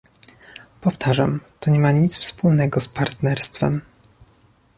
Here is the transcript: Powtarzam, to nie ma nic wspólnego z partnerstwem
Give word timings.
Powtarzam, 0.81 1.39
to 1.59 1.71
nie 1.71 1.79
ma 1.79 1.91
nic 1.91 2.17
wspólnego 2.17 2.79
z 2.79 2.87
partnerstwem 2.87 3.81